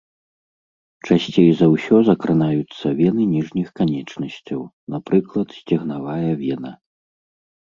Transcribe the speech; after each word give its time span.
Часцей 1.09 1.49
за 1.59 1.67
ўсё 1.73 1.99
закранаюцца 2.07 2.85
вены 3.01 3.23
ніжніх 3.35 3.67
канечнасцяў, 3.81 4.61
напрыклад, 4.95 5.47
сцегнавая 5.59 6.31
вена. 6.45 6.71